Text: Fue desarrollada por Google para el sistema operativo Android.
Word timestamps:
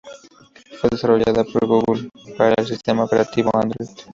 Fue 0.79 0.89
desarrollada 0.89 1.43
por 1.43 1.67
Google 1.67 2.09
para 2.35 2.55
el 2.57 2.65
sistema 2.65 3.03
operativo 3.05 3.51
Android. 3.53 3.87